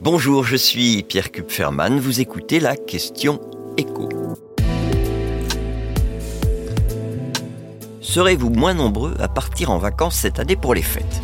[0.00, 3.40] Bonjour, je suis Pierre Kupferman, vous écoutez la question
[3.76, 4.08] écho.
[8.00, 11.20] Serez-vous moins nombreux à partir en vacances cette année pour les fêtes?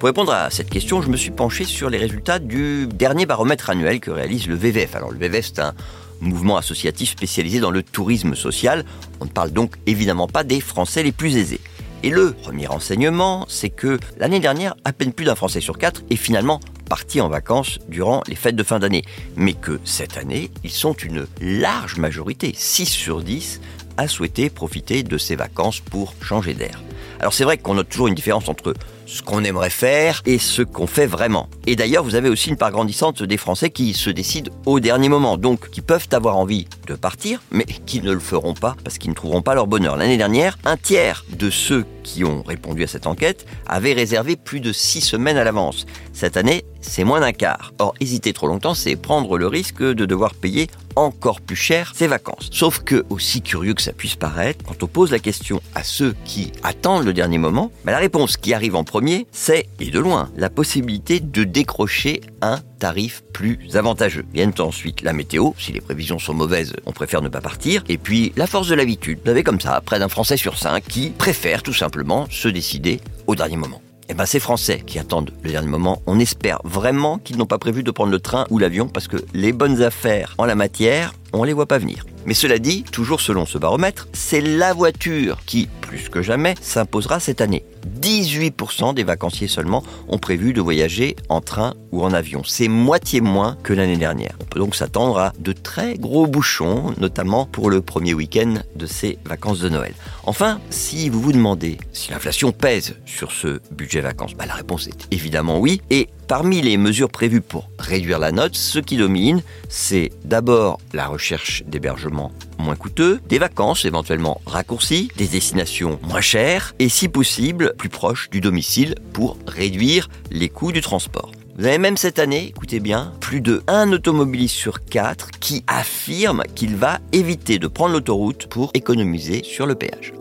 [0.00, 3.70] Pour répondre à cette question, je me suis penché sur les résultats du dernier baromètre
[3.70, 4.96] annuel que réalise le VVF.
[4.96, 5.74] Alors le VVF, c'est un
[6.20, 8.84] mouvement associatif spécialisé dans le tourisme social.
[9.20, 11.60] On ne parle donc évidemment pas des Français les plus aisés.
[12.04, 16.02] Et le premier enseignement, c'est que l'année dernière, à peine plus d'un Français sur quatre
[16.10, 19.04] est finalement parti en vacances durant les fêtes de fin d'année.
[19.36, 23.62] Mais que cette année, ils sont une large majorité, 6 sur 10,
[23.96, 26.82] à souhaiter profiter de ces vacances pour changer d'air.
[27.20, 28.74] Alors c'est vrai qu'on note toujours une différence entre
[29.06, 31.48] ce qu'on aimerait faire et ce qu'on fait vraiment.
[31.66, 35.08] Et d'ailleurs, vous avez aussi une part grandissante des Français qui se décident au dernier
[35.08, 38.98] moment, donc qui peuvent avoir envie de partir, mais qui ne le feront pas parce
[38.98, 39.96] qu'ils ne trouveront pas leur bonheur.
[39.96, 44.60] L'année dernière, un tiers de ceux qui ont répondu à cette enquête avaient réservé plus
[44.60, 45.86] de six semaines à l'avance.
[46.12, 47.72] Cette année, c'est moins d'un quart.
[47.78, 52.06] Or, hésiter trop longtemps, c'est prendre le risque de devoir payer encore plus cher ses
[52.06, 52.50] vacances.
[52.52, 56.14] Sauf que, aussi curieux que ça puisse paraître, quand on pose la question à ceux
[56.24, 59.98] qui attendent le dernier moment, bah, la réponse qui arrive en premier, c'est, et de
[59.98, 64.26] loin, la possibilité de décrocher un tarif plus avantageux.
[64.34, 67.96] Viennent ensuite la météo, si les prévisions sont mauvaises, on préfère ne pas partir, et
[67.96, 69.20] puis la force de l'habitude.
[69.24, 73.00] Vous avez comme ça, près d'un Français sur cinq qui préfère tout simplement se décider
[73.26, 73.80] au dernier moment.
[74.10, 77.56] Eh ben, ces Français qui attendent le dernier moment, on espère vraiment qu'ils n'ont pas
[77.56, 81.14] prévu de prendre le train ou l'avion parce que les bonnes affaires en la matière,
[81.32, 82.04] on les voit pas venir.
[82.26, 87.20] Mais cela dit, toujours selon ce baromètre, c'est la voiture qui, plus que jamais, s'imposera
[87.20, 87.64] cette année.
[88.00, 92.42] 18% des vacanciers seulement ont prévu de voyager en train ou en avion.
[92.44, 94.32] C'est moitié moins que l'année dernière.
[94.40, 98.86] On peut donc s'attendre à de très gros bouchons, notamment pour le premier week-end de
[98.86, 99.94] ces vacances de Noël.
[100.24, 104.88] Enfin, si vous vous demandez si l'inflation pèse sur ce budget vacances, bah, la réponse
[104.88, 105.80] est évidemment oui.
[105.90, 111.06] Et Parmi les mesures prévues pour réduire la note, ce qui domine, c'est d'abord la
[111.06, 112.32] recherche d'hébergements
[112.64, 118.30] moins coûteux, des vacances éventuellement raccourcies, des destinations moins chères et si possible plus proches
[118.30, 121.30] du domicile pour réduire les coûts du transport.
[121.56, 126.42] Vous avez même cette année, écoutez bien, plus de 1 automobiliste sur 4 qui affirme
[126.56, 130.14] qu'il va éviter de prendre l'autoroute pour économiser sur le péage.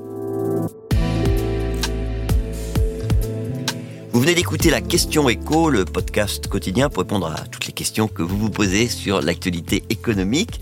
[4.11, 8.07] Vous venez d'écouter la question écho, le podcast quotidien pour répondre à toutes les questions
[8.07, 10.61] que vous vous posez sur l'actualité économique.